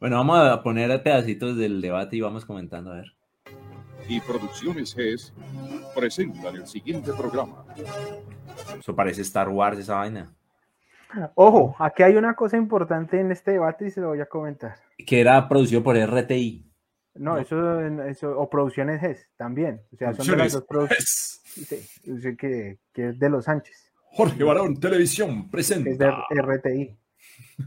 [0.00, 3.12] Bueno, vamos a poner pedacitos del debate y vamos comentando a ver.
[4.08, 5.34] Y Producciones GES
[5.94, 7.66] presentan el siguiente programa.
[8.78, 10.32] Eso parece Star Wars esa vaina.
[11.34, 14.76] Ojo, aquí hay una cosa importante en este debate y se lo voy a comentar.
[15.06, 16.64] Que era producido por RTI.
[17.16, 19.82] No, Eso, eso, o Producciones GES también.
[19.92, 21.42] O sea, son de las dos producciones.
[21.44, 23.92] Sí, que, que es de los Sánchez.
[24.12, 25.90] Jorge Barón Televisión presenta.
[25.90, 26.10] Es de
[26.40, 26.99] RTI.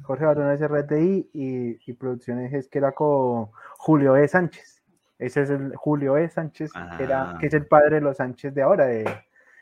[0.01, 4.27] Jorge Barón es RTI y, y Producciones GES que era con Julio E.
[4.27, 4.81] Sánchez.
[5.19, 6.27] Ese es el Julio E.
[6.29, 8.87] Sánchez, que, era, que es el padre de los Sánchez de ahora.
[8.87, 9.05] De,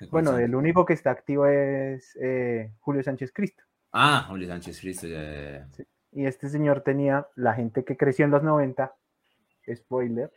[0.10, 3.64] bueno, el único que está activo es eh, Julio Sánchez Cristo.
[3.92, 5.08] Ah, Julio Sánchez Cristo.
[6.14, 8.94] Y este señor tenía, la gente que creció en los 90,
[9.76, 10.32] spoiler,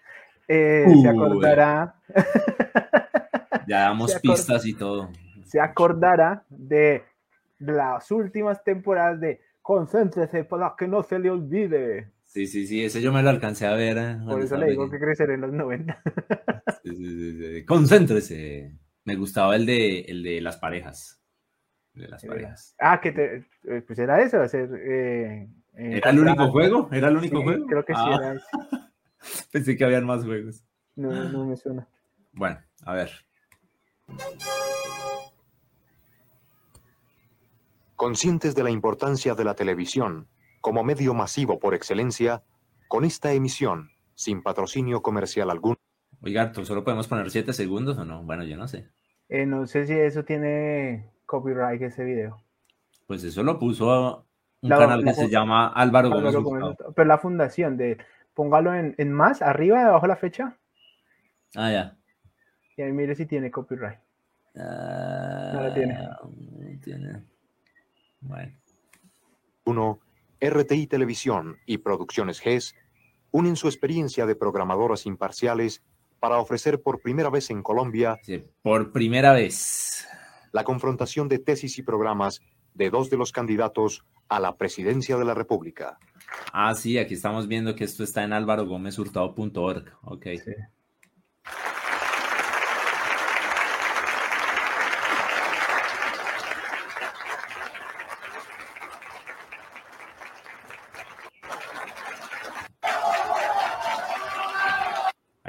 [0.47, 1.97] eh, se acordará.
[3.67, 5.11] ya damos pistas y todo.
[5.45, 7.05] Se acordará de
[7.59, 12.13] las últimas temporadas de Concéntrese para que no se le olvide.
[12.23, 13.97] Sí, sí, sí, ese yo me lo alcancé a ver.
[13.97, 14.19] ¿eh?
[14.29, 16.03] Por eso le digo que crecer en los 90.
[16.85, 18.77] sí, sí, sí, Concéntrese.
[19.05, 21.25] Me gustaba el de, el de las parejas
[21.95, 22.75] de las parejas.
[22.79, 24.69] Ah, que te, eh, pues era eso, hacer...
[24.75, 26.89] Eh, ¿Era el único juego?
[26.93, 27.67] ¿Era el único juego?
[27.67, 28.17] Creo que sí ah.
[28.19, 28.47] era eso.
[29.53, 30.63] Pensé que habían más juegos.
[30.95, 31.89] No, no me suena.
[32.33, 33.11] Bueno, a ver.
[38.05, 40.29] Conscientes de la importancia de la televisión
[40.61, 42.43] como medio masivo por excelencia,
[42.87, 45.77] con esta emisión, sin patrocinio comercial alguno.
[46.21, 48.23] Oiga, ¿solo podemos poner 7 segundos o no?
[48.23, 48.91] Bueno, yo no sé.
[49.31, 52.43] Eh, no sé si eso tiene copyright ese video.
[53.07, 54.27] Pues eso lo puso
[54.61, 57.97] un canal que se llama Álvaro, Gómez, Pero la fundación de
[58.35, 60.59] póngalo en, en más, arriba, debajo la fecha.
[61.57, 61.97] Ah, ya.
[62.77, 63.99] Y ahí mire si tiene copyright.
[64.57, 65.95] Ah, no lo tiene.
[65.95, 67.34] No tiene.
[68.25, 68.53] Bueno.
[69.65, 70.01] Uno,
[70.41, 72.75] RTI Televisión y Producciones GES
[73.31, 75.83] unen su experiencia de programadoras imparciales
[76.21, 78.19] para ofrecer por primera vez en Colombia.
[78.23, 80.07] Sí, por primera vez
[80.55, 82.41] la confrontación de tesis y programas
[82.75, 85.99] de dos de los candidatos a la presidencia de la República.
[86.53, 89.99] Ah, sí, aquí estamos viendo que esto está en álvarogómezhurtado.org.
[90.03, 90.27] Ok.
[90.45, 90.53] Sí.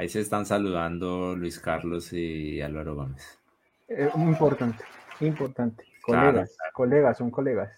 [0.06, 3.40] Ahí se están saludando Luis Carlos y Álvaro Gómez.
[3.88, 4.84] Eh, muy importante,
[5.18, 5.82] importante.
[6.00, 7.72] Colegas, colegas, son colegas.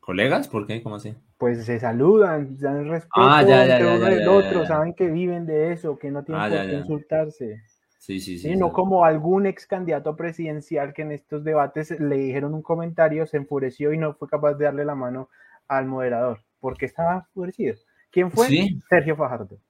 [0.00, 0.48] ¿Colegas?
[0.48, 0.82] ¿Por qué?
[0.82, 1.14] ¿Cómo así?
[1.38, 5.06] Pues se saludan, dan respeto ah, ya, ya, entre uno y el otro, saben que
[5.06, 7.62] viven de eso, que no tienen Ah, por qué insultarse.
[7.96, 8.48] Sí, sí, sí.
[8.50, 8.72] Sí, no sí.
[8.72, 13.92] como algún ex candidato presidencial que en estos debates le dijeron un comentario, se enfureció
[13.92, 15.28] y no fue capaz de darle la mano
[15.68, 17.76] al moderador, porque estaba enfurecido.
[18.10, 18.48] ¿Quién fue?
[18.48, 18.80] Sí.
[18.88, 19.60] Sergio Fajardo.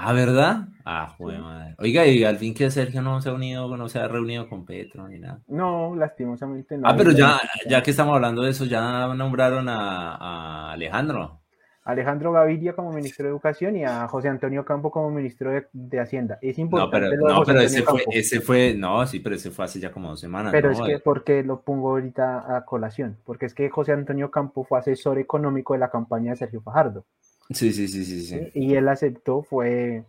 [0.00, 0.68] Ah, ¿verdad?
[0.84, 1.74] Ah, joder, madre.
[1.78, 4.64] Oiga, y al fin que Sergio no se ha unido, no se ha reunido con
[4.64, 5.40] Petro ni nada.
[5.48, 6.88] No, lastimosamente no.
[6.88, 11.40] Ah, pero ya, ya que estamos hablando de eso, ya nombraron a, a Alejandro.
[11.84, 16.00] Alejandro Gaviria como ministro de Educación y a José Antonio Campo como ministro de, de
[16.00, 16.38] Hacienda.
[16.42, 18.10] Es No, importante pero, lo de no, pero ese fue, Campo.
[18.12, 20.52] ese fue, no, sí, pero ese fue hace ya como dos semanas.
[20.52, 20.74] Pero ¿no?
[20.74, 23.16] es que, porque lo pongo ahorita a colación?
[23.24, 27.06] Porque es que José Antonio Campo fue asesor económico de la campaña de Sergio Fajardo.
[27.50, 28.52] Sí, sí, sí, sí, sí.
[28.54, 30.04] Y él aceptó, fue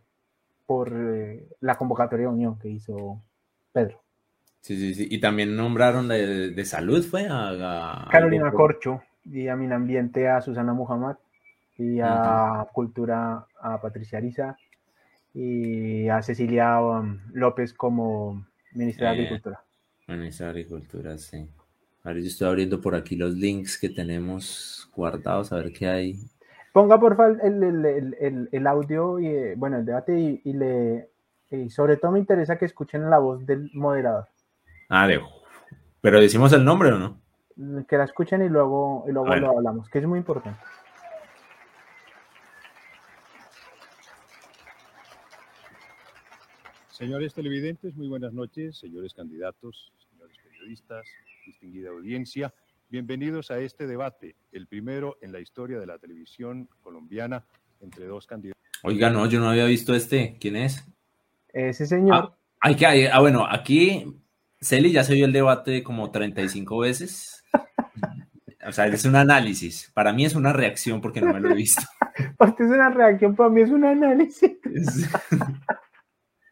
[0.68, 3.22] por eh, la convocatoria de unión que hizo
[3.74, 4.02] Pedro.
[4.62, 5.08] Sí, sí, sí.
[5.10, 10.42] Y también nombraron de, de salud, fue a, a- Carolina Corcho y a Minambiente a
[10.42, 11.16] Susana Muhammad
[11.78, 14.58] y a Cultura a Patricia Ariza
[15.34, 19.64] y a Cecilia um, López como ministra de Eh, Agricultura.
[20.08, 21.48] Ministra de Agricultura, sí.
[22.04, 26.20] Ahora yo estoy abriendo por aquí los links que tenemos guardados, a ver qué hay.
[26.74, 30.54] Ponga por favor el, el- el- el- audio y eh, bueno el debate y, y
[30.54, 31.10] le
[31.52, 34.28] y sobre todo me interesa que escuchen la voz del moderador.
[34.88, 35.20] Ah, de...
[36.02, 37.20] Pero decimos el nombre o no?
[37.88, 40.60] Que la escuchen y luego, y luego lo hablamos, que es muy importante.
[46.90, 51.08] Señores televidentes, muy buenas noches, señores candidatos, señores periodistas,
[51.46, 52.54] distinguida audiencia.
[52.92, 57.46] Bienvenidos a este debate, el primero en la historia de la televisión colombiana
[57.82, 58.60] entre dos candidatos.
[58.84, 60.38] Oiga, no, yo no había visto este.
[60.40, 60.84] ¿Quién es?
[61.54, 64.06] Ese señor, Hay que, hay- ah, bueno, aquí
[64.60, 67.44] Celi ya se vio el debate como 35 veces.
[68.68, 69.92] O sea, es un análisis.
[69.94, 71.82] Para mí es una reacción porque no me lo he visto.
[72.38, 74.52] para usted es una reacción, para mí es un análisis.
[74.66, 75.10] Es-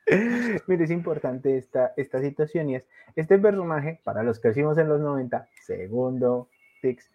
[0.68, 4.88] Mire, es importante esta, esta situación y es, este personaje, para los que crecimos en
[4.88, 6.50] los 90, segundo
[6.82, 7.12] Tix,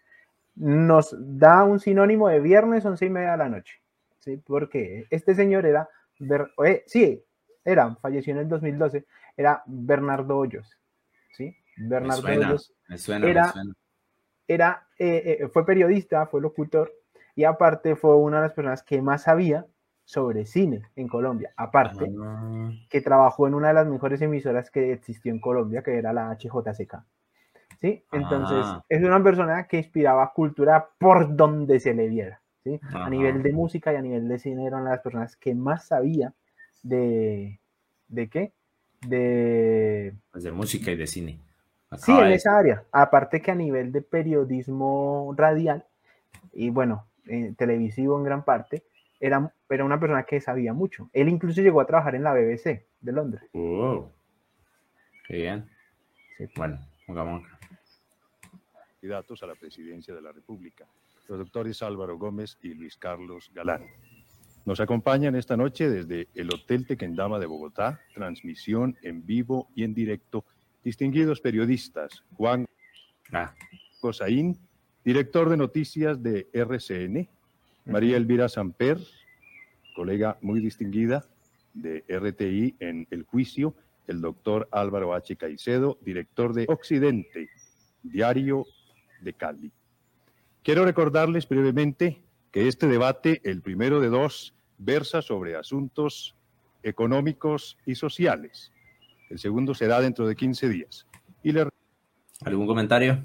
[0.55, 3.81] nos da un sinónimo de viernes 11 y media de la noche.
[4.19, 4.37] ¿sí?
[4.37, 5.89] Porque este señor era,
[6.65, 7.23] eh, sí,
[7.65, 9.05] era, falleció en el 2012,
[9.35, 10.77] era Bernardo Hoyos,
[11.31, 11.55] ¿sí?
[11.77, 12.73] Bernardo Hoyos
[13.23, 13.53] era,
[14.47, 16.93] era eh, eh, fue periodista, fue locutor
[17.35, 19.65] y aparte fue una de las personas que más sabía
[20.05, 21.53] sobre cine en Colombia.
[21.55, 22.71] Aparte, ah.
[22.89, 26.31] que trabajó en una de las mejores emisoras que existió en Colombia, que era la
[26.31, 27.03] HJCK.
[27.81, 28.03] ¿Sí?
[28.11, 28.83] Entonces, ah.
[28.87, 32.41] es una persona que inspiraba cultura por donde se le viera.
[32.63, 32.79] ¿sí?
[32.93, 36.33] A nivel de música y a nivel de cine eran las personas que más sabía
[36.81, 37.59] de...
[38.07, 38.53] ¿De qué?
[39.07, 40.13] De...
[40.31, 41.39] Pues de música y de cine.
[41.97, 42.83] sí, en esa área.
[42.91, 45.85] Aparte que a nivel de periodismo radial
[46.53, 48.83] y bueno, eh, televisivo en gran parte,
[49.23, 51.09] era, era una persona que sabía mucho.
[51.13, 53.49] Él incluso llegó a trabajar en la BBC de Londres.
[53.53, 54.11] Oh,
[55.25, 55.69] qué bien.
[56.57, 56.77] Bueno,
[57.07, 57.41] pongamos
[58.99, 60.85] Candidatos a la presidencia de la República,
[61.29, 63.85] los doctores Álvaro Gómez y Luis Carlos Galán.
[64.65, 69.93] Nos acompañan esta noche desde el Hotel Tequendama de Bogotá, transmisión en vivo y en
[69.93, 70.43] directo,
[70.83, 72.65] distinguidos periodistas Juan
[73.31, 73.53] ah.
[74.01, 74.57] Cosaín,
[75.03, 77.29] director de noticias de RCN,
[77.85, 78.97] María Elvira Samper,
[79.95, 81.25] colega muy distinguida
[81.73, 83.75] de RTI en el juicio,
[84.07, 85.35] el doctor Álvaro H.
[85.35, 87.49] Caicedo, director de Occidente,
[88.01, 88.65] Diario
[89.21, 89.71] de Cali.
[90.61, 92.21] Quiero recordarles brevemente
[92.51, 96.35] que este debate, el primero de dos, versa sobre asuntos
[96.83, 98.71] económicos y sociales.
[99.29, 101.07] El segundo será dentro de 15 días.
[101.43, 101.53] Y
[102.45, 103.23] ¿Algún comentario?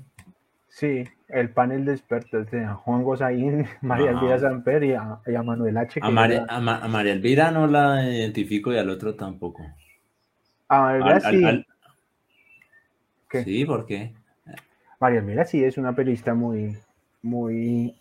[0.79, 5.99] Sí, el panel de expertos de Juan Gozaín, María Elvira Samper y a, Manuel H.
[6.01, 9.67] A, María Elvira no la identifico y al otro tampoco.
[10.69, 11.65] A María Elvira
[13.33, 13.43] sí.
[13.43, 14.15] Sí, ¿por qué?
[15.01, 16.79] María Elvira sí es una periodista muy,
[17.23, 17.97] muy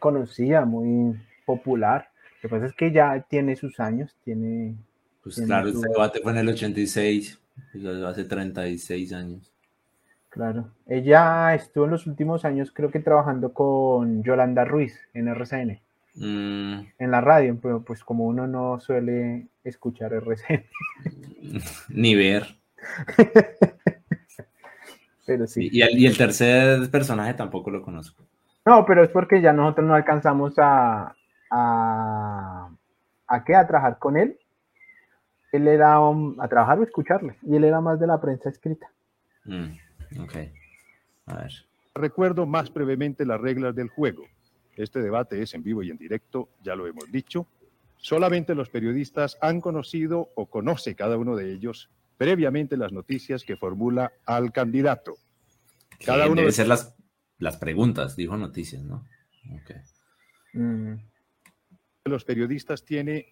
[0.00, 1.16] conocida, muy
[1.46, 2.08] popular.
[2.42, 4.74] Lo que pasa es que ya tiene sus años, tiene...
[5.22, 7.38] Pues claro, este debate fue en el 86,
[7.70, 9.52] pues hace 36 años.
[10.30, 10.70] Claro.
[10.86, 15.80] Ella estuvo en los últimos años, creo que trabajando con Yolanda Ruiz en RCN.
[16.14, 16.80] Mm.
[16.98, 20.64] En la radio, pero pues como uno no suele escuchar RCN.
[21.88, 22.46] Ni ver.
[25.26, 25.68] pero sí.
[25.70, 28.24] Y, el, tercer personaje tampoco lo conozco.
[28.66, 31.14] No, pero es porque ya nosotros no alcanzamos a.
[31.50, 32.70] a.
[33.26, 33.54] a qué?
[33.54, 34.38] A trabajar con él.
[35.52, 37.36] Él era a trabajar o escucharle.
[37.42, 38.90] Y él era más de la prensa escrita.
[39.44, 39.87] Mm.
[40.18, 40.36] Ok.
[41.26, 41.52] A ver.
[41.94, 44.24] Recuerdo más brevemente las reglas del juego.
[44.76, 47.46] Este debate es en vivo y en directo, ya lo hemos dicho.
[47.96, 53.56] Solamente los periodistas han conocido o conoce cada uno de ellos previamente las noticias que
[53.56, 55.16] formula al candidato.
[56.04, 56.94] Cada uno debe ser las,
[57.38, 59.04] las preguntas, dijo noticias, ¿no?
[59.62, 59.76] Okay.
[60.52, 60.94] Mm.
[62.04, 63.26] Los periodistas tiene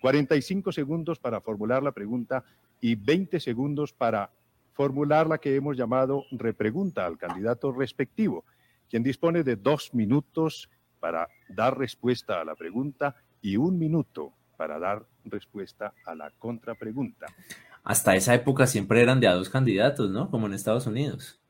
[0.00, 2.44] 45 segundos para formular la pregunta
[2.80, 4.30] y 20 segundos para
[4.74, 8.44] formular la que hemos llamado repregunta al candidato respectivo,
[8.90, 10.68] quien dispone de dos minutos
[11.00, 17.26] para dar respuesta a la pregunta y un minuto para dar respuesta a la contrapregunta.
[17.82, 20.30] Hasta esa época siempre eran de a dos candidatos, ¿no?
[20.30, 21.40] Como en Estados Unidos.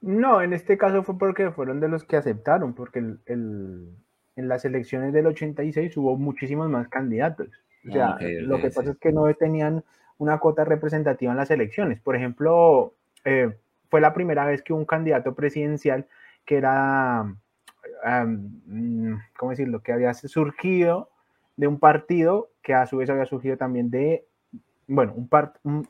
[0.00, 3.96] No, en este caso fue porque fueron de los que aceptaron, porque en
[4.36, 7.48] las elecciones del 86 hubo muchísimos más candidatos.
[7.88, 9.84] O sea, lo que pasa es que no tenían
[10.22, 12.00] una cuota representativa en las elecciones.
[12.00, 13.56] Por ejemplo, eh,
[13.90, 16.06] fue la primera vez que un candidato presidencial
[16.44, 21.10] que era, um, ¿cómo decirlo?, que había surgido
[21.56, 24.24] de un partido que a su vez había surgido también de,
[24.86, 25.28] bueno, un,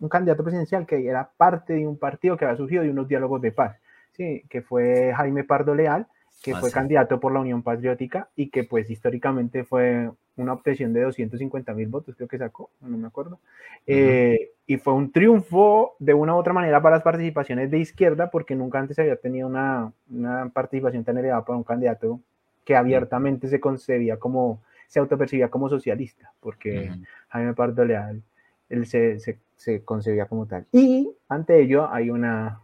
[0.01, 3.43] un, candidato presidencial que era parte de un partido que había surgido de unos diálogos
[3.43, 3.77] de paz,
[4.13, 4.45] ¿sí?
[4.49, 6.07] que fue Jaime Pardo Leal,
[6.43, 10.93] que ah, fue candidato por la Unión Patriótica y que pues históricamente fue una obtención
[10.93, 13.39] de 250 mil votos, creo que sacó, no me acuerdo.
[13.87, 18.31] Eh, y fue un triunfo de una u otra manera para las participaciones de izquierda,
[18.31, 22.21] porque nunca antes había tenido una, una participación tan elevada para un candidato
[22.65, 26.93] que abiertamente se concebía como, se autopercibía como socialista, porque
[27.29, 28.23] Jaime Pardo Leal,
[28.69, 30.67] él se, se, se, concebía como tal.
[30.73, 32.61] Y ante ello hay una,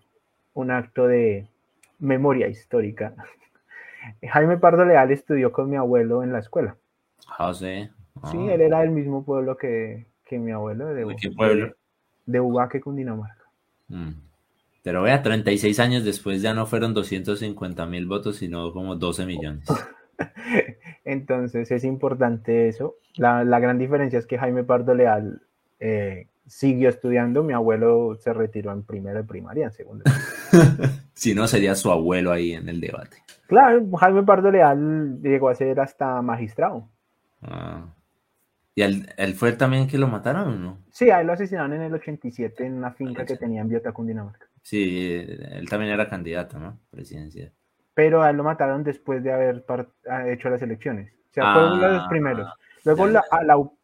[0.55, 1.47] un acto de
[1.99, 3.15] memoria histórica.
[4.23, 6.77] Jaime Pardo Leal estudió con mi abuelo en la escuela.
[7.27, 7.89] Ah, sí.
[8.23, 8.33] Ah.
[8.35, 10.87] él era del mismo pueblo que, que mi abuelo.
[10.87, 11.75] ¿De, ¿De qué pueblo?
[12.27, 13.45] De, Ubaque, Cundinamarca.
[13.89, 14.11] Mm.
[14.83, 19.67] Pero vea, 36 años después ya no fueron 250 mil votos, sino como 12 millones.
[21.05, 22.97] Entonces es importante eso.
[23.17, 25.43] La, la, gran diferencia es que Jaime Pardo Leal
[25.81, 30.05] eh, siguió estudiando, mi abuelo se retiró en primero de primaria, en segundo.
[31.15, 33.19] si no, sería su abuelo ahí en el debate.
[33.47, 36.89] Claro, Jaime Pardo Leal llegó a ser hasta magistrado.
[37.43, 37.95] Ah.
[38.75, 40.79] ¿Y él, fue también que lo mataron o no?
[40.93, 43.91] Sí, a él lo asesinaron en el 87 en una finca que tenía en Biota,
[43.91, 44.47] Cundinamarca.
[44.63, 46.79] Sí, él también era candidato, ¿no?
[46.91, 47.53] Presidencial.
[47.95, 49.65] Pero a él lo mataron después de haber
[50.29, 51.13] hecho las elecciones.
[51.13, 52.49] O sea, fue uno de los ah, primeros.
[52.85, 53.25] Luego a, la,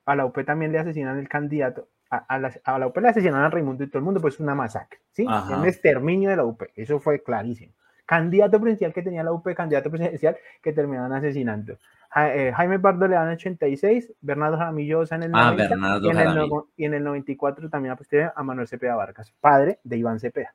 [0.05, 1.89] a, la, UP también le asesinan el candidato.
[2.09, 4.55] A, la, a la UP le asesinaron a Raimundo y todo el mundo, pues una
[4.55, 5.27] masacre, ¿sí?
[5.27, 6.63] Un exterminio de la UP.
[6.77, 7.73] Eso fue clarísimo.
[8.07, 11.79] Candidato presidencial que tenía la UP, candidato presidencial que terminaron asesinando.
[12.17, 16.51] Eh, Jaime Pardo le dan 86, Bernardo Jaramillo en el 90 ah, y, en el,
[16.77, 20.55] y, en el, 94 también aposté a Manuel Cepeda Vargas, padre de Iván Cepeda,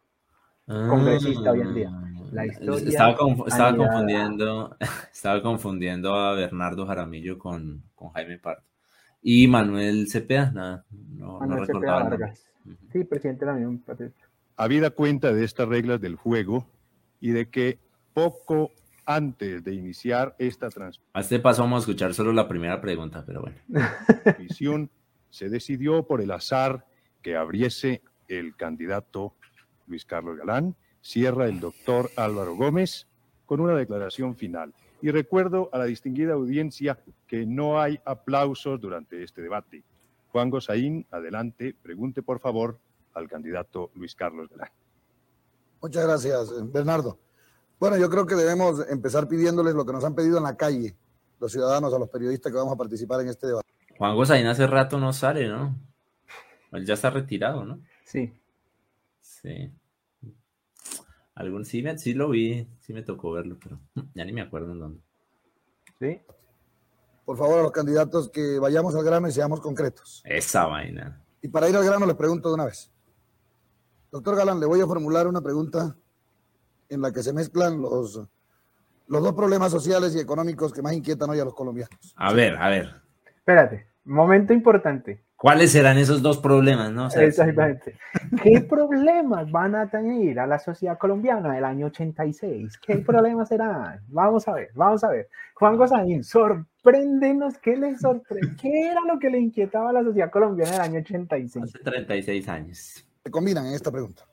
[0.66, 1.92] congresista hoy en día.
[2.32, 3.18] La historia estaba,
[3.76, 4.78] confundiendo,
[5.12, 8.64] estaba confundiendo a Bernardo Jaramillo con, con, Jaime Pardo.
[9.22, 12.50] Y Manuel Cepeda, nada, no, Manuel Cepeda Vargas.
[12.94, 13.84] Sí, presidente de la Unión
[14.56, 16.68] Habida cuenta de estas reglas del juego
[17.20, 17.80] y de que
[18.14, 18.72] poco
[19.10, 21.10] antes de iniciar esta transmisión.
[21.14, 23.58] A este paso vamos a escuchar solo la primera pregunta, pero bueno.
[25.32, 26.86] se decidió por el azar
[27.24, 29.34] que abriese el candidato
[29.88, 33.08] Luis Carlos Galán, cierra el doctor Álvaro Gómez
[33.48, 34.76] con una declaración final.
[35.02, 39.84] Y recuerdo a la distinguida audiencia que no hay aplausos durante este debate.
[40.28, 42.78] Juan Gosaín, adelante, pregunte por favor
[43.16, 44.70] al candidato Luis Carlos Galán.
[45.82, 47.18] Muchas gracias, Bernardo.
[47.80, 50.96] Bueno, yo creo que debemos empezar pidiéndoles lo que nos han pedido en la calle
[51.40, 53.68] los ciudadanos, a los periodistas que vamos a participar en este debate.
[53.98, 55.76] Juan Gozaín hace rato no sale, ¿no?
[56.72, 57.80] Él ya está retirado, ¿no?
[58.04, 58.34] Sí.
[59.22, 59.72] Sí.
[61.36, 63.80] Algún sí, sí lo vi, sí me tocó verlo, pero
[64.14, 65.02] ya ni me acuerdo en dónde.
[66.00, 66.22] Sí.
[67.26, 70.22] Por favor, a los candidatos que vayamos al grano y seamos concretos.
[70.26, 71.24] Esa vaina.
[71.42, 72.92] Y para ir al grano les pregunto de una vez.
[74.12, 75.96] Doctor Galán, le voy a formular una pregunta
[76.90, 78.22] en la que se mezclan los,
[79.08, 82.14] los dos problemas sociales y económicos que más inquietan hoy a los colombianos.
[82.16, 82.90] A ver, a ver.
[83.26, 85.24] Espérate, momento importante.
[85.40, 86.92] ¿Cuáles serán esos dos problemas?
[86.92, 87.08] No?
[87.08, 87.98] Exactamente.
[88.44, 92.78] ¿Qué problemas van a tener a la sociedad colombiana del año 86?
[92.86, 94.02] ¿Qué problemas serán?
[94.10, 95.30] Vamos a ver, vamos a ver.
[95.56, 98.56] Juan Gozaín, sorpréndenos, ¿qué le sorprende?
[98.62, 101.64] ¿Qué era lo que le inquietaba a la sociedad colombiana del año 86?
[101.64, 103.06] Hace 36 años.
[103.24, 104.29] Se combinan en esta pregunta.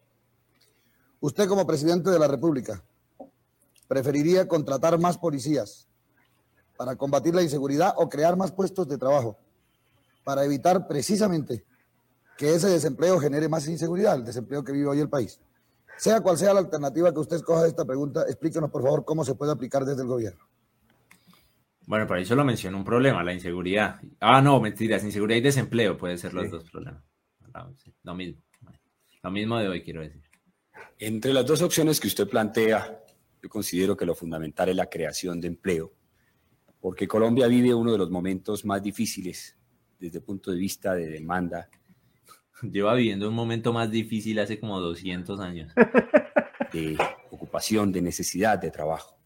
[1.26, 2.80] Usted como presidente de la República,
[3.88, 5.88] ¿preferiría contratar más policías
[6.76, 9.36] para combatir la inseguridad o crear más puestos de trabajo
[10.22, 11.64] para evitar precisamente
[12.38, 15.40] que ese desempleo genere más inseguridad, el desempleo que vive hoy el país?
[15.96, 19.24] Sea cual sea la alternativa que usted escoja de esta pregunta, explíquenos por favor cómo
[19.24, 20.46] se puede aplicar desde el gobierno.
[21.88, 24.00] Bueno, por ahí solo mencionó un problema, la inseguridad.
[24.20, 27.02] Ah, no, mentiras, inseguridad y desempleo pueden ser los dos problemas.
[28.04, 28.40] Lo mismo.
[29.24, 30.25] Lo mismo de hoy, quiero decir.
[30.98, 33.04] Entre las dos opciones que usted plantea,
[33.42, 35.92] yo considero que lo fundamental es la creación de empleo,
[36.80, 39.58] porque Colombia vive uno de los momentos más difíciles
[39.98, 41.68] desde el punto de vista de demanda.
[42.62, 45.72] Lleva viviendo un momento más difícil hace como 200 años.
[46.72, 46.98] De
[47.30, 49.16] ocupación, de necesidad de trabajo.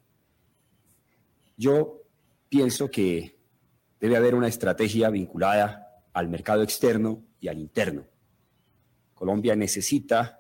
[1.57, 2.03] Yo
[2.49, 3.39] pienso que
[3.99, 8.07] debe haber una estrategia vinculada al mercado externo y al interno.
[9.15, 10.40] Colombia necesita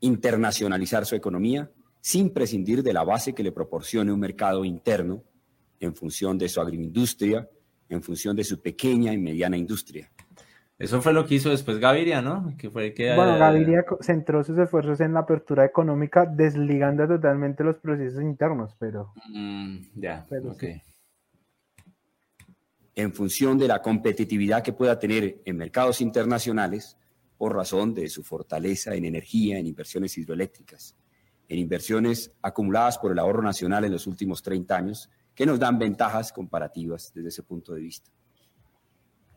[0.00, 5.22] internacionalizar su economía sin prescindir de la base que le proporcione un mercado interno
[5.78, 7.48] en función de su agroindustria,
[7.88, 10.10] en función de su pequeña y mediana industria.
[10.78, 12.54] Eso fue lo que hizo después Gaviria, ¿no?
[12.56, 17.62] Que fue que, bueno, eh, Gaviria centró sus esfuerzos en la apertura económica, desligando totalmente
[17.62, 19.12] los procesos internos, pero...
[19.28, 20.64] Mm, ya, ok.
[22.94, 26.96] En función de la competitividad que pueda tener en mercados internacionales,
[27.40, 30.94] por razón de su fortaleza en energía, en inversiones hidroeléctricas,
[31.48, 35.78] en inversiones acumuladas por el ahorro nacional en los últimos 30 años, que nos dan
[35.78, 38.10] ventajas comparativas desde ese punto de vista.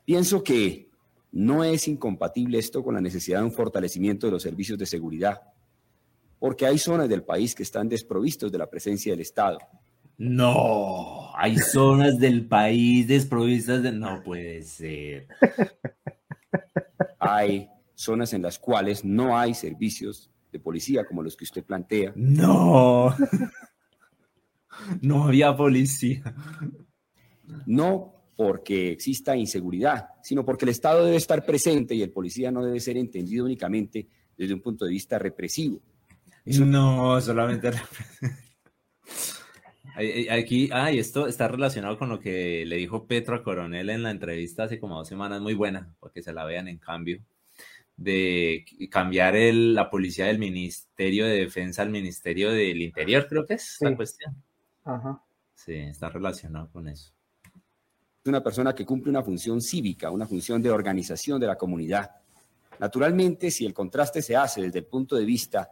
[0.03, 0.89] Pienso que
[1.31, 5.41] no es incompatible esto con la necesidad de un fortalecimiento de los servicios de seguridad,
[6.39, 9.60] porque hay zonas del país que están desprovistos de la presencia del Estado.
[10.17, 13.93] No, hay zonas del país desprovistas de...
[13.93, 15.29] No puede ser.
[17.17, 17.69] Hay
[18.03, 22.13] zonas en las cuales no hay servicios de policía como los que usted plantea.
[22.15, 23.15] No,
[25.01, 26.24] no había policía.
[27.65, 32.63] No porque exista inseguridad, sino porque el Estado debe estar presente y el policía no
[32.63, 34.07] debe ser entendido únicamente
[34.38, 35.81] desde un punto de vista represivo.
[36.45, 37.72] No, solamente
[40.31, 44.10] Aquí, ay, esto está relacionado con lo que le dijo Petro a Coronel en la
[44.10, 47.22] entrevista hace como dos semanas, muy buena, porque se la vean en cambio
[47.95, 53.53] de cambiar el, la policía del Ministerio de Defensa al Ministerio del Interior, creo que
[53.55, 54.35] es la cuestión.
[54.83, 55.21] Ajá.
[55.53, 57.12] Sí, está relacionado con eso.
[58.25, 62.12] una persona que cumple una función cívica, una función de organización de la comunidad.
[62.79, 65.69] Naturalmente, si el contraste se hace desde el punto de vista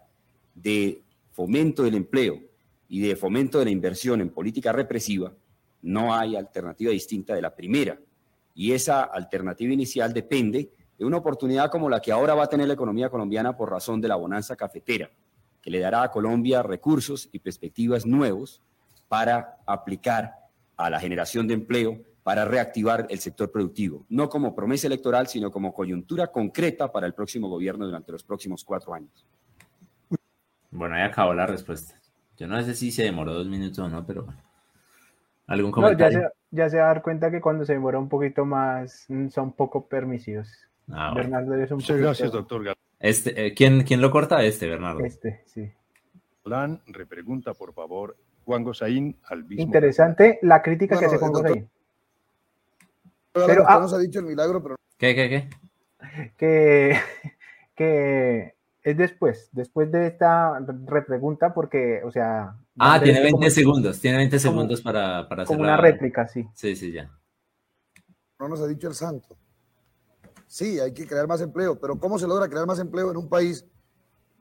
[0.53, 1.01] de
[1.31, 2.39] fomento del empleo
[2.87, 5.33] y de fomento de la inversión en política represiva,
[5.81, 7.99] no hay alternativa distinta de la primera.
[8.53, 10.69] Y esa alternativa inicial depende
[11.01, 13.99] de una oportunidad como la que ahora va a tener la economía colombiana por razón
[14.01, 15.09] de la bonanza cafetera,
[15.59, 18.61] que le dará a Colombia recursos y perspectivas nuevos
[19.07, 20.35] para aplicar
[20.77, 25.49] a la generación de empleo, para reactivar el sector productivo, no como promesa electoral, sino
[25.49, 29.25] como coyuntura concreta para el próximo gobierno durante los próximos cuatro años.
[30.69, 31.99] Bueno, ahí acabó la respuesta.
[32.37, 34.27] Yo no sé si se demoró dos minutos o no, pero
[35.47, 36.31] ¿Algún comentario?
[36.51, 39.53] ya, se, va a dar cuenta que cuando se demora un poquito más mm, son
[39.53, 40.47] poco permisivos.
[40.93, 42.75] Ah, Bernardo es un Muchas gracias, doctor.
[42.99, 44.43] Este, eh, ¿quién, ¿Quién lo corta?
[44.43, 45.03] Este, Bernardo.
[45.03, 45.71] Este, sí.
[46.43, 49.63] Plan, repregunta, por favor, Juan Gosaín al mismo.
[49.63, 51.69] Interesante la crítica que hace Juan Gosaín.
[53.33, 54.75] Pero, ah, nos ha dicho el milagro, pero...
[54.97, 55.49] ¿Qué, qué, qué?
[56.37, 56.99] Que,
[57.75, 62.55] que es después, después de esta repregunta, porque, o sea...
[62.77, 66.47] Ah, tiene 20 segundos, tiene 20 segundos para, para hacer Como una réplica, sí.
[66.53, 67.09] Sí, sí, ya.
[68.39, 69.37] No nos ha dicho el santo.
[70.51, 73.29] Sí, hay que crear más empleo, pero ¿cómo se logra crear más empleo en un
[73.29, 73.65] país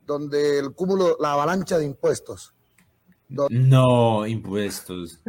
[0.04, 2.52] donde el cúmulo, la avalancha de impuestos?
[3.28, 5.22] no, impuestos.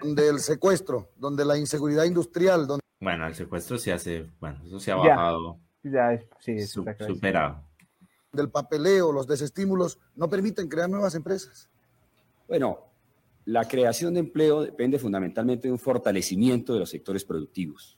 [0.00, 2.66] Donde el secuestro, donde la inseguridad industrial.
[2.66, 2.82] Donde...
[3.00, 5.58] Bueno, el secuestro se hace, bueno, eso se ha bajado.
[5.82, 7.68] Ya, ya sí, es superado
[8.32, 11.68] del papeleo, los desestímulos, no permiten crear nuevas empresas?
[12.46, 12.78] Bueno,
[13.44, 17.97] la creación de empleo depende fundamentalmente de un fortalecimiento de los sectores productivos.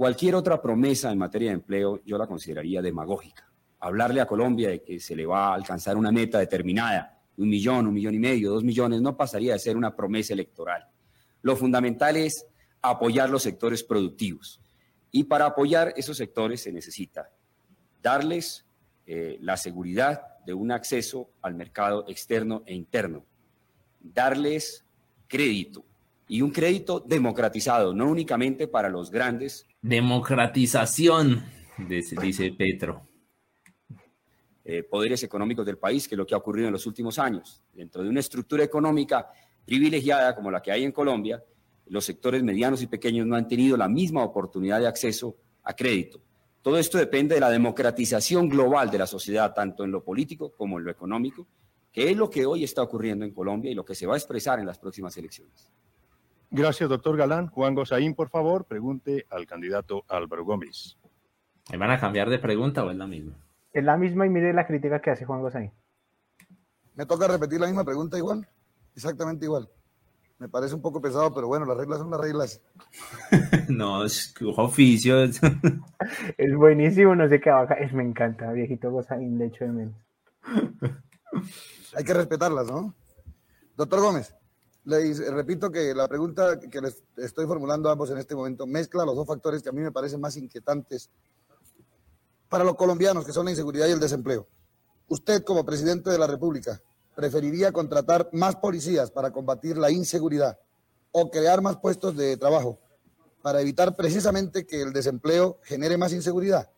[0.00, 3.52] Cualquier otra promesa en materia de empleo yo la consideraría demagógica.
[3.80, 7.86] Hablarle a Colombia de que se le va a alcanzar una meta determinada, un millón,
[7.86, 10.88] un millón y medio, dos millones, no pasaría de ser una promesa electoral.
[11.42, 12.46] Lo fundamental es
[12.80, 14.62] apoyar los sectores productivos.
[15.10, 17.30] Y para apoyar esos sectores se necesita
[18.00, 18.64] darles
[19.04, 23.26] eh, la seguridad de un acceso al mercado externo e interno,
[24.00, 24.82] darles
[25.28, 25.84] crédito
[26.30, 29.66] y un crédito democratizado, no únicamente para los grandes.
[29.82, 31.44] Democratización,
[31.76, 33.02] dice Petro.
[34.64, 37.64] Eh, poderes económicos del país, que es lo que ha ocurrido en los últimos años.
[37.72, 39.28] Dentro de una estructura económica
[39.64, 41.42] privilegiada como la que hay en Colombia,
[41.86, 46.22] los sectores medianos y pequeños no han tenido la misma oportunidad de acceso a crédito.
[46.62, 50.78] Todo esto depende de la democratización global de la sociedad, tanto en lo político como
[50.78, 51.48] en lo económico,
[51.90, 54.16] que es lo que hoy está ocurriendo en Colombia y lo que se va a
[54.16, 55.72] expresar en las próximas elecciones.
[56.52, 57.46] Gracias, doctor Galán.
[57.46, 60.96] Juan Gozaín, por favor, pregunte al candidato Álvaro Gómez.
[61.70, 63.34] ¿Me van a cambiar de pregunta o es la misma?
[63.72, 65.70] Es la misma y mire la crítica que hace Juan Gozaín.
[66.96, 68.48] ¿Me toca repetir la misma pregunta igual?
[68.96, 69.68] Exactamente igual.
[70.40, 72.60] Me parece un poco pesado, pero bueno, las reglas son las reglas.
[73.68, 75.22] no, es oficio.
[76.38, 79.94] es buenísimo, no sé qué va es, Me encanta, viejito cosa de hecho de menos.
[81.94, 82.92] Hay que respetarlas, ¿no?
[83.76, 84.34] Doctor Gómez,
[84.84, 89.04] le repito que la pregunta que les estoy formulando a ambos en este momento mezcla
[89.04, 91.10] los dos factores que a mí me parecen más inquietantes
[92.48, 94.48] para los colombianos, que son la inseguridad y el desempleo.
[95.08, 96.82] Usted, como presidente de la República,
[97.14, 100.58] preferiría contratar más policías para combatir la inseguridad
[101.12, 102.78] o crear más puestos de trabajo
[103.42, 106.70] para evitar precisamente que el desempleo genere más inseguridad?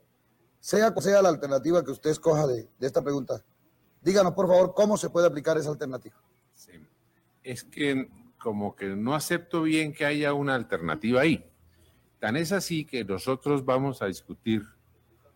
[0.60, 3.44] Sea cual sea la alternativa que usted escoja de, esta pregunta,
[4.00, 6.16] díganos por favor cómo se puede aplicar esa alternativa.
[6.54, 6.72] Sí.
[7.42, 11.44] Es que como que no acepto bien que haya una alternativa ahí.
[12.18, 14.62] Tan es así que nosotros vamos a discutir,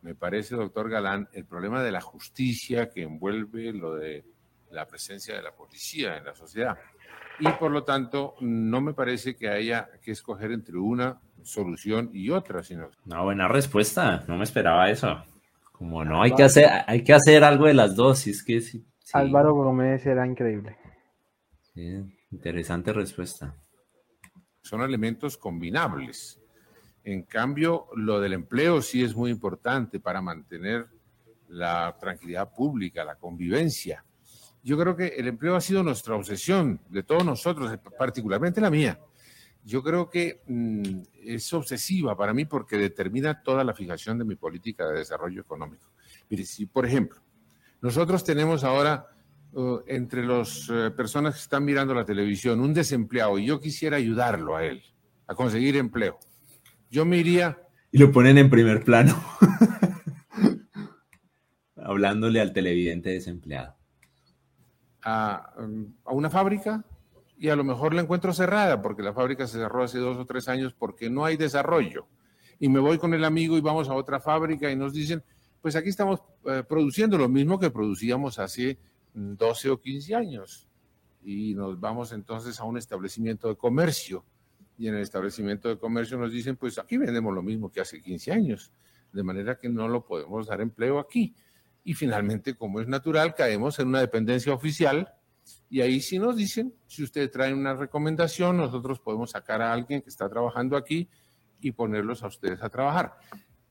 [0.03, 4.25] me parece, doctor Galán, el problema de la justicia que envuelve lo de
[4.71, 6.77] la presencia de la policía en la sociedad.
[7.39, 12.31] Y por lo tanto, no me parece que haya que escoger entre una solución y
[12.31, 12.91] otra, sino...
[13.05, 15.23] Una buena respuesta, no me esperaba eso.
[15.73, 18.85] Como no, hay que hacer, hay que hacer algo de las dos, es que sí,
[19.13, 20.77] Álvaro Gómez era increíble.
[22.31, 23.55] Interesante respuesta.
[24.63, 26.41] Son elementos combinables.
[27.05, 30.89] En cambio, lo del empleo sí es muy importante para mantener
[31.49, 34.05] la tranquilidad pública, la convivencia
[34.67, 38.99] yo creo que el empleo ha sido nuestra obsesión de todos nosotros, particularmente la mía.
[39.63, 44.35] Yo creo que mm, es obsesiva para mí porque determina toda la fijación de mi
[44.35, 45.93] política de desarrollo económico.
[46.29, 47.23] Mire, si por ejemplo,
[47.81, 49.07] nosotros tenemos ahora
[49.57, 53.97] uh, entre las eh, personas que están mirando la televisión un desempleado y yo quisiera
[53.97, 54.83] ayudarlo a él
[55.27, 56.19] a conseguir empleo,
[56.91, 57.59] yo me iría...
[57.91, 59.21] Y lo ponen en primer plano,
[61.77, 63.77] hablándole al televidente desempleado
[65.07, 65.53] a,
[66.07, 66.85] una fábrica
[67.39, 70.27] y a lo mejor la encuentro cerrada porque la fábrica se cerró hace dos o
[70.27, 72.07] tres años porque no hay desarrollo.
[72.59, 75.23] Y me voy con el amigo y vamos a otra fábrica y nos dicen,
[75.63, 78.79] pues aquí estamos eh, produciendo lo mismo que producíamos hace
[79.17, 80.69] 12 o 15 años.
[81.23, 84.25] Y nos vamos entonces a un establecimiento de comercio.
[84.79, 88.01] Y en el establecimiento de comercio nos dicen, pues aquí vendemos lo mismo que hace
[88.01, 88.71] 15 años.
[89.13, 91.35] De manera que no lo podemos dar empleo aquí.
[91.83, 95.13] Y finalmente, como es natural, caemos en una dependencia oficial
[95.69, 100.03] y ahí sí nos dicen, si usted trae una recomendación, nosotros podemos sacar a alguien
[100.03, 101.09] que está trabajando aquí
[101.61, 103.17] y ponerlos a ustedes a trabajar.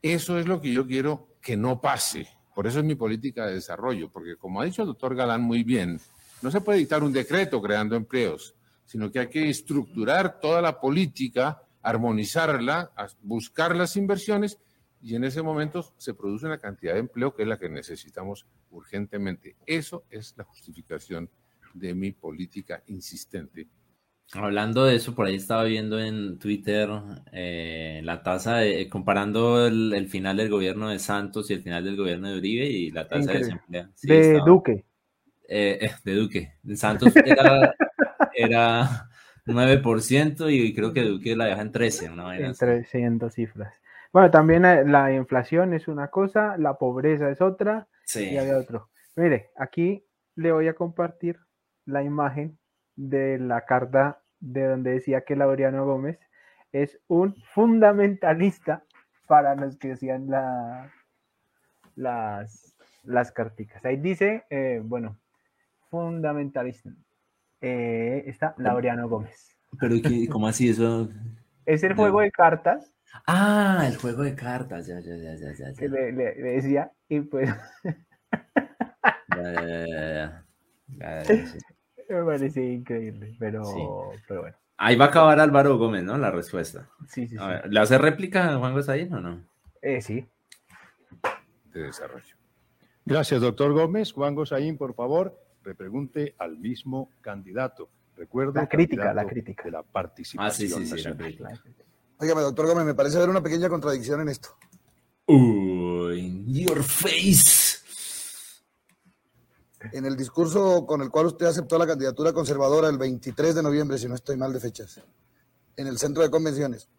[0.02, 2.28] Eso es lo que yo quiero que no pase.
[2.56, 5.62] Por eso es mi política de desarrollo, porque como ha dicho el doctor Galán muy
[5.62, 6.00] bien,
[6.40, 8.54] no se puede dictar un decreto creando empleos,
[8.86, 14.56] sino que hay que estructurar toda la política, armonizarla, buscar las inversiones
[15.02, 18.46] y en ese momento se produce una cantidad de empleo que es la que necesitamos
[18.70, 19.56] urgentemente.
[19.66, 21.28] Eso es la justificación
[21.74, 23.68] de mi política insistente.
[24.32, 26.90] Hablando de eso, por ahí estaba viendo en Twitter
[27.32, 31.96] eh, la tasa, de, comparando el, final del gobierno de Santos y el final del
[31.96, 33.88] gobierno de Uribe y la tasa de desempleo.
[34.02, 34.84] de Duque.
[35.48, 36.54] Eh, eh, de Duque.
[36.74, 37.72] Santos era,
[38.34, 39.08] era
[39.46, 42.10] 9% y creo que Duque la deja en 13.
[42.10, 43.80] Una en 300 cifras.
[44.12, 48.30] Bueno, también la inflación es una cosa, la pobreza es otra sí.
[48.30, 48.88] y había otro.
[49.14, 51.38] Mire, aquí le voy a compartir
[51.84, 52.58] la imagen
[52.96, 56.18] de la carta de donde decía que Laureano Gómez
[56.72, 58.84] es un fundamentalista
[59.26, 60.92] para los que decían la,
[61.94, 63.84] las, las carticas.
[63.84, 65.18] Ahí dice, eh, bueno,
[65.90, 66.90] fundamentalista.
[67.60, 69.56] Eh, está Laureano Gómez.
[69.80, 69.96] Pero
[70.30, 71.08] ¿cómo así eso?
[71.64, 72.92] Es el juego de cartas.
[73.26, 75.88] Ah, el juego de cartas, ya, ya, ya, ya, ya.
[75.88, 77.48] le, le, decía, y pues.
[79.34, 80.44] ya, ya,
[80.88, 81.75] ya, ya.
[82.08, 83.62] Me parecía increíble, pero,
[84.28, 84.56] pero bueno.
[84.78, 86.18] Ahí va a acabar Álvaro Gómez, ¿no?
[86.18, 86.88] La respuesta.
[87.08, 87.44] Sí, sí, sí.
[87.68, 89.42] ¿Le hace réplica a Juan Gosaín o no?
[89.80, 90.26] Eh, sí.
[91.72, 92.36] De desarrollo.
[93.04, 94.12] Gracias, doctor Gómez.
[94.12, 97.88] Juan Gosaín, por favor, repregunte al mismo candidato.
[98.16, 99.64] Recuerda la crítica, la crítica.
[99.64, 100.46] De la participación.
[100.46, 101.38] Ah, sí, sí, sí.
[102.18, 104.50] Óigame, doctor Gómez, me parece haber una pequeña contradicción en esto.
[105.26, 107.65] Uy, your face
[109.96, 113.96] en el discurso con el cual usted aceptó la candidatura conservadora el 23 de noviembre,
[113.96, 115.00] si no estoy mal de fechas,
[115.74, 116.90] en el centro de convenciones.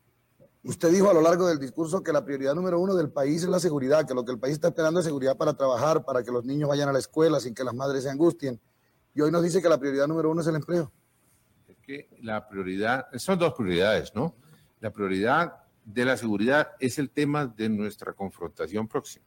[0.64, 3.50] Usted dijo a lo largo del discurso que la prioridad número uno del país es
[3.50, 6.32] la seguridad, que lo que el país está esperando es seguridad para trabajar, para que
[6.32, 8.60] los niños vayan a la escuela sin que las madres se angustien.
[9.14, 10.92] Y hoy nos dice que la prioridad número uno es el empleo.
[11.68, 14.36] Es que la prioridad, son dos prioridades, ¿no?
[14.80, 15.54] La prioridad
[15.86, 19.27] de la seguridad es el tema de nuestra confrontación próxima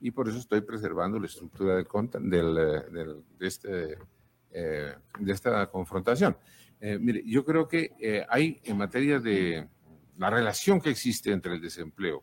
[0.00, 1.86] y por eso estoy preservando la estructura del,
[2.30, 3.98] del, del, de, este,
[4.52, 6.36] eh, de esta confrontación.
[6.80, 9.68] Eh, mire, yo creo que eh, hay en materia de
[10.16, 12.22] la relación que existe entre el desempleo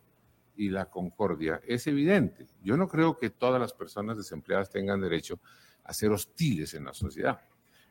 [0.56, 2.46] y la concordia es evidente.
[2.62, 5.38] Yo no creo que todas las personas desempleadas tengan derecho
[5.84, 7.40] a ser hostiles en la sociedad.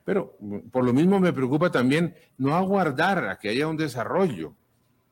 [0.04, 0.38] Pero
[0.72, 4.54] por lo mismo me preocupa también no aguardar a que haya un desarrollo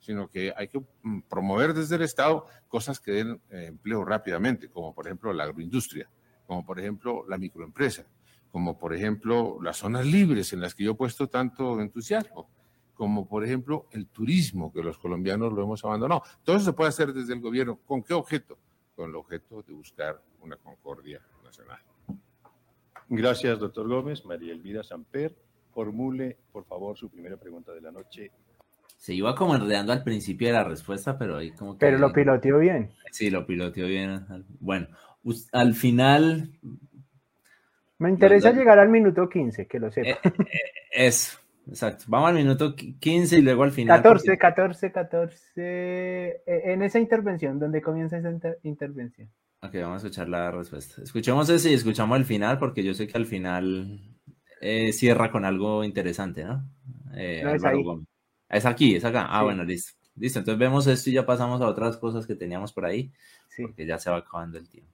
[0.05, 4.69] sino que hay que mm, promover desde el Estado cosas que den eh, empleo rápidamente,
[4.69, 6.07] como por ejemplo la agroindustria,
[6.45, 8.05] como por ejemplo la microempresa,
[8.51, 12.47] como por ejemplo las zonas libres en las que yo he puesto tanto entusiasmo,
[12.93, 16.21] como por ejemplo el turismo, que los colombianos lo hemos abandonado.
[16.43, 17.79] Todo eso se puede hacer desde el gobierno.
[17.85, 18.59] ¿Con qué objeto?
[18.95, 21.79] Con el objeto de buscar una concordia nacional.
[23.09, 24.23] Gracias, doctor Gómez.
[24.23, 25.35] María Elvira Samper,
[25.73, 28.31] formule, por favor, su primera pregunta de la noche
[29.05, 31.77] se iba como enredando al principio de la respuesta, pero ahí como que...
[31.85, 32.89] Pero lo piloteó bien.
[33.11, 34.25] Sí, lo piloteó bien.
[34.59, 34.87] Bueno,
[35.51, 36.49] al final...
[37.99, 40.09] Me interesa llegar al minuto 15, que lo sepa.
[40.09, 41.37] Eh, eh, eso,
[41.67, 42.05] exacto.
[42.07, 43.95] Vamos al minuto 15 y luego al final.
[43.95, 46.41] 14, 14, 14.
[46.47, 48.31] En esa intervención, ¿dónde comienza esa
[48.63, 49.29] intervención?
[49.61, 51.03] Ok, vamos a escuchar la respuesta.
[51.03, 53.99] Escuchemos ese y escuchamos el final, porque yo sé que al final
[54.61, 56.67] eh, cierra con algo interesante, ¿no?
[57.11, 57.83] no es ahí.
[58.49, 59.27] Es aquí, es acá.
[59.29, 59.93] Ah, bueno, listo.
[60.15, 63.12] Listo, entonces vemos esto y ya pasamos a otras cosas que teníamos por ahí,
[63.49, 63.63] sí.
[63.63, 64.93] porque ya se va acabando el tiempo.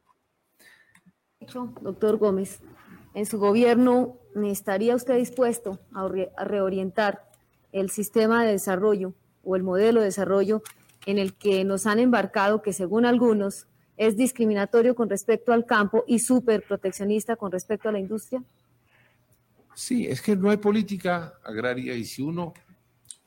[1.81, 2.59] Doctor Gómez,
[3.13, 6.07] en su gobierno, ¿estaría usted dispuesto a,
[6.45, 7.29] reorientar
[7.71, 10.63] el sistema de desarrollo o el modelo de desarrollo
[11.05, 16.03] en el que nos han embarcado, que según algunos es discriminatorio con respecto al campo
[16.07, 18.43] y súper proteccionista con respecto a la industria?
[19.75, 22.53] Sí, es que no hay política agraria y si uno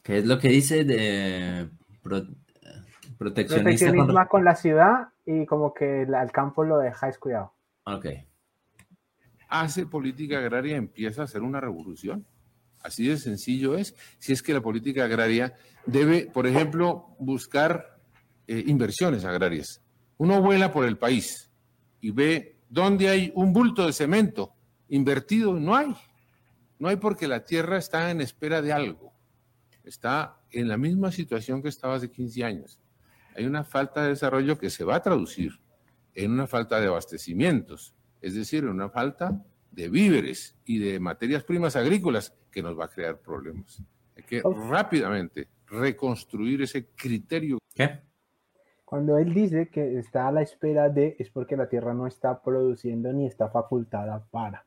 [0.05, 1.71] ¿Qué es lo que dice de
[2.03, 4.45] proteccionista proteccionismo con...
[4.45, 7.55] la ciudad y como que al campo lo deja descuidado.
[7.85, 8.07] Ok.
[9.49, 12.27] Hace política agraria, empieza a hacer una revolución.
[12.83, 13.97] Así de sencillo es.
[14.19, 15.55] Si es que la política agraria
[15.87, 17.99] debe, por ejemplo, buscar
[18.47, 19.81] eh, inversiones agrarias.
[20.19, 21.51] Uno vuela por el país
[22.03, 24.53] y ve dónde hay un bulto de cemento
[24.89, 25.97] invertido, no hay.
[26.79, 29.14] No hay porque la tierra está en espera de algo.
[29.85, 32.81] Está en la misma situación que estaba hace 15 años.
[33.37, 35.53] Hay una falta de desarrollo que se va a traducir
[36.15, 41.43] en una falta de abastecimientos, es decir, en una falta de víveres y de materias
[41.43, 43.83] primas agrícolas que nos va a crear problemas.
[44.17, 47.59] Hay que rápidamente reconstruir ese criterio.
[47.75, 48.01] ¿Qué?
[48.85, 52.41] Cuando él dice que está a la espera de, es porque la tierra no está
[52.41, 54.65] produciendo ni está facultada para.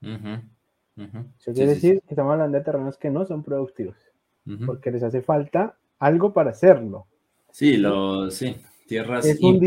[0.00, 3.96] Eso quiere decir que estamos hablando de terrenos que no son productivos,
[4.64, 7.06] porque les hace falta algo para hacerlo.
[7.50, 8.56] Sí, lo, sí,
[8.86, 9.64] tierras es un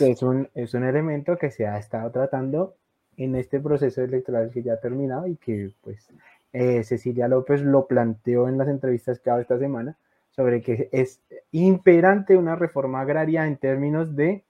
[0.00, 2.74] es un, es un elemento que se ha estado tratando
[3.16, 6.08] en este proceso electoral que ya ha terminado y que pues
[6.52, 9.96] eh, Cecilia López lo planteó en las entrevistas que ha dado esta semana
[10.30, 11.20] sobre que es
[11.52, 14.42] imperante una reforma agraria en términos de,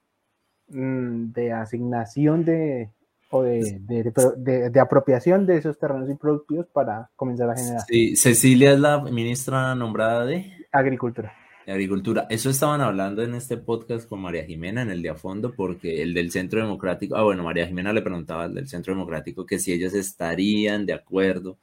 [0.69, 2.89] mm, de asignación de,
[3.35, 7.81] o de, de, de, apropiación de esos terrenos improductivos para comenzar a generar.
[7.87, 11.33] Sí, Cecilia es la ministra nombrada de Agricultura
[11.73, 12.27] agricultura.
[12.29, 16.01] Eso estaban hablando en este podcast con María Jimena en el de a fondo, porque
[16.01, 19.59] el del Centro Democrático, ah, bueno, María Jimena le preguntaba al del Centro Democrático que
[19.59, 21.57] si ellos estarían de acuerdo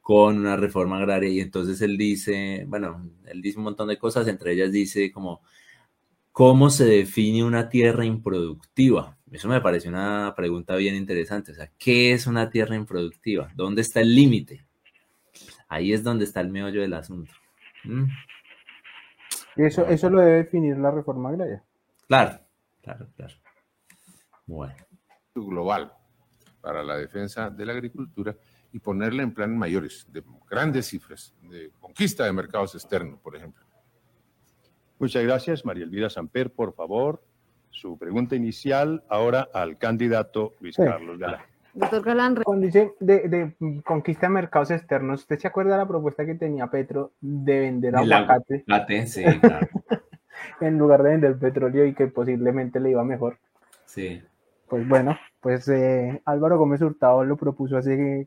[0.00, 4.26] con una reforma agraria y entonces él dice, bueno, él dice un montón de cosas,
[4.28, 5.42] entre ellas dice como,
[6.32, 9.17] ¿cómo se define una tierra improductiva?
[9.30, 13.50] Eso me parece una pregunta bien interesante, o sea, ¿qué es una tierra improductiva?
[13.54, 14.66] ¿Dónde está el límite?
[15.68, 17.32] Ahí es donde está el meollo del asunto.
[17.84, 18.04] ¿Mm?
[19.56, 21.62] Eso, eso lo debe definir la reforma agraria.
[22.06, 22.40] Claro,
[22.82, 23.34] claro, claro.
[24.46, 24.74] Bueno.
[25.34, 25.92] Global
[26.60, 28.36] para la defensa de la agricultura
[28.72, 33.64] y ponerla en planes mayores, de grandes cifras, de conquista de mercados externos, por ejemplo.
[34.98, 36.52] Muchas gracias, María Elvira Samper.
[36.52, 37.22] Por favor,
[37.70, 41.40] su pregunta inicial ahora al candidato Luis Carlos Galán.
[41.74, 42.34] Doctor Galán.
[42.42, 43.54] Cuando dice de,
[43.84, 47.96] conquista de mercados externos, ¿usted se acuerda de la propuesta que tenía Petro de vender
[47.96, 48.64] aguacate?
[49.06, 49.24] sí,
[50.60, 53.38] en lugar de vender petróleo y que posiblemente le iba mejor.
[53.84, 54.22] Sí.
[54.68, 58.26] Pues bueno, pues eh, Álvaro Gómez Hurtado lo propuso hace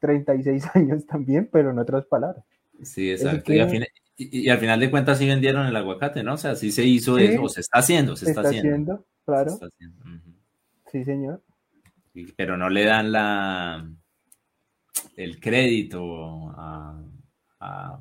[0.00, 2.44] 36 años también, pero en otras palabras.
[2.82, 3.52] Sí, exacto.
[3.52, 6.34] Y, al final, de cuentas sí vendieron el aguacate, ¿no?
[6.34, 9.04] O sea, sí se hizo eso, o se está haciendo, se, está, haciendo.
[9.24, 9.58] Claro.
[10.90, 11.42] Sí, señor
[12.36, 13.88] pero no le dan la
[15.16, 17.00] el crédito a,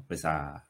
[0.07, 0.63] pues a,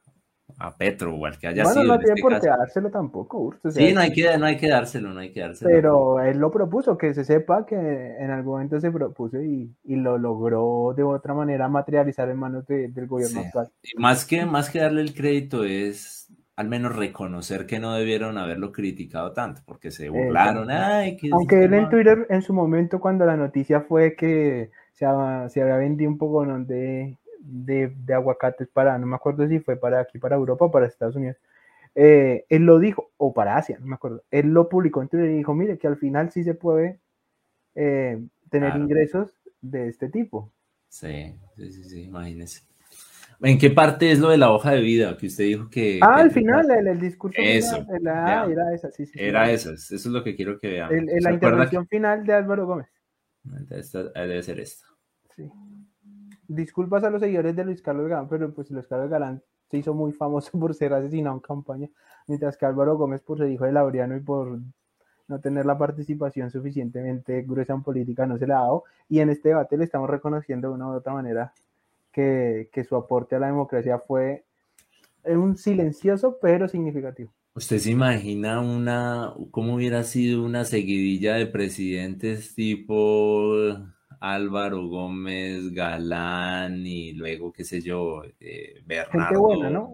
[0.78, 1.94] Petro o al que haya bueno, sido.
[1.94, 5.14] No tiene este por qué dárselo tampoco, sí, no hay, que, no hay que dárselo,
[5.14, 5.72] no hay que dárselo.
[5.72, 10.18] Pero él lo propuso, que se sepa que en algún momento se propuso y, lo
[10.18, 13.70] logró de otra manera materializar en manos del gobierno actual.
[13.84, 16.22] Y más que, más que darle el crédito es
[16.56, 20.70] al menos reconocer que no debieron haberlo criticado tanto, porque se burlaron.
[20.70, 26.12] Aunque él en Twitter, en su momento, cuando la noticia fue que se, había vendido
[26.12, 30.66] un poco de, de, aguacates para, no me acuerdo si fue para aquí, para Europa
[30.66, 31.38] o para Estados Unidos,
[31.96, 35.30] eh, él lo dijo, o para Asia, no me acuerdo, él lo publicó en Twitter
[35.30, 37.00] y dijo, mire, que al final sí se puede
[37.76, 40.52] eh, tener ingresos de este tipo.
[40.88, 42.64] Sí, sí, sí, sí, imagínese.
[43.44, 46.00] ¿En qué parte es lo de la hoja de vida que usted dijo que...
[46.02, 49.18] Ah, al final, el, el discurso eso, la, era esa, sí, sí.
[49.20, 50.96] Era esa, eso es lo que quiero que veamos.
[51.22, 52.88] la intervención final de Álvaro Gómez.
[53.44, 54.86] debe ser esta.
[55.36, 55.50] Sí.
[56.54, 59.94] Disculpas a los seguidores de Luis Carlos Galán, pero pues Luis Carlos Galán se hizo
[59.94, 61.90] muy famoso por ser asesinado en campaña,
[62.28, 64.60] mientras que Álvaro Gómez por ser hijo de Laureano y por
[65.30, 69.30] no tener la participación suficientemente gruesa en política no se le ha dado, y en
[69.30, 71.54] este debate le estamos reconociendo de una u otra manera
[72.12, 74.44] que, su aporte a la democracia fue
[75.24, 77.32] un silencioso pero significativo.
[77.56, 83.78] ¿Usted se imagina una, cómo hubiera sido una seguidilla de presidentes tipo
[84.22, 89.42] Álvaro Gómez, Galán y luego, qué sé yo, eh, Bernardo?
[89.42, 89.94] buena, ¿no?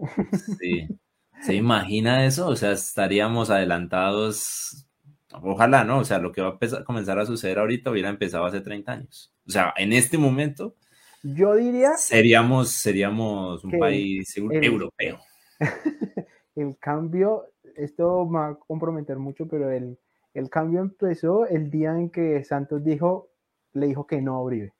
[0.60, 0.86] Sí.
[1.40, 2.48] ¿Se imagina eso?
[2.48, 4.86] O sea, estaríamos adelantados,
[5.42, 5.98] ojalá, ¿no?
[5.98, 9.32] O sea, lo que va a comenzar a suceder ahorita hubiera empezado hace 30 años.
[9.46, 10.76] O sea, en este momento
[11.22, 11.94] yo diría...
[11.96, 15.18] Seríamos, seríamos un país europeo.
[16.54, 19.98] el cambio, esto va a comprometer mucho, pero el,
[20.34, 23.27] el cambio empezó el día en que Santos dijo,
[23.78, 24.72] le dijo que no a.